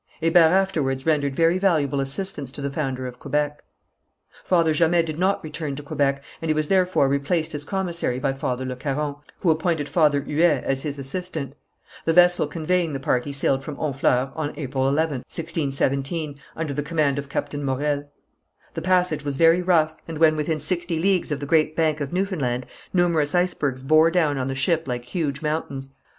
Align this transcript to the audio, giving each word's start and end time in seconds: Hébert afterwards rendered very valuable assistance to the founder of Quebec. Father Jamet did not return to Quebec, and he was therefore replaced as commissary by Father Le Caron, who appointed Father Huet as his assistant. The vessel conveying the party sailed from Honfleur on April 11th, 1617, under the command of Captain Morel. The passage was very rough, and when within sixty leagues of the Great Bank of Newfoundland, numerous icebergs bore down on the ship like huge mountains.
Hébert 0.19 0.49
afterwards 0.49 1.05
rendered 1.05 1.35
very 1.35 1.59
valuable 1.59 2.01
assistance 2.01 2.51
to 2.53 2.59
the 2.61 2.71
founder 2.71 3.05
of 3.05 3.19
Quebec. 3.19 3.63
Father 4.43 4.73
Jamet 4.73 5.05
did 5.05 5.19
not 5.19 5.43
return 5.43 5.75
to 5.75 5.83
Quebec, 5.83 6.23
and 6.41 6.49
he 6.49 6.55
was 6.55 6.69
therefore 6.69 7.07
replaced 7.07 7.53
as 7.53 7.63
commissary 7.63 8.17
by 8.17 8.33
Father 8.33 8.65
Le 8.65 8.75
Caron, 8.75 9.17
who 9.41 9.51
appointed 9.51 9.87
Father 9.87 10.19
Huet 10.21 10.63
as 10.63 10.81
his 10.81 10.97
assistant. 10.97 11.53
The 12.05 12.13
vessel 12.13 12.47
conveying 12.47 12.93
the 12.93 12.99
party 12.99 13.31
sailed 13.31 13.63
from 13.63 13.75
Honfleur 13.75 14.31
on 14.35 14.53
April 14.57 14.85
11th, 14.91 15.29
1617, 15.29 16.39
under 16.55 16.73
the 16.73 16.81
command 16.81 17.19
of 17.19 17.29
Captain 17.29 17.63
Morel. 17.63 18.09
The 18.73 18.81
passage 18.81 19.23
was 19.23 19.37
very 19.37 19.61
rough, 19.61 19.95
and 20.07 20.17
when 20.17 20.35
within 20.35 20.59
sixty 20.59 20.97
leagues 20.97 21.31
of 21.31 21.39
the 21.39 21.45
Great 21.45 21.75
Bank 21.75 22.01
of 22.01 22.11
Newfoundland, 22.11 22.65
numerous 22.91 23.35
icebergs 23.35 23.83
bore 23.83 24.09
down 24.09 24.39
on 24.39 24.47
the 24.47 24.55
ship 24.55 24.87
like 24.87 25.05
huge 25.05 25.43
mountains. 25.43 25.89